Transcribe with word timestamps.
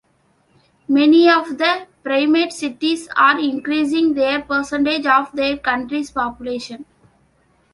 Many 0.87 1.29
of 1.29 1.59
the 1.59 1.85
primate 2.01 2.51
cities 2.53 3.07
are 3.15 3.39
increasing 3.39 4.15
their 4.15 4.41
percentage 4.41 5.05
of 5.05 5.31
their 5.31 5.57
country's 5.57 6.09
population. 6.09 6.85